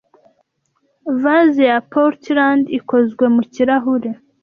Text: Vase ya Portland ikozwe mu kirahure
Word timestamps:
Vase 1.21 1.63
ya 1.71 1.79
Portland 1.93 2.63
ikozwe 2.77 3.25
mu 3.35 3.43
kirahure 3.53 4.09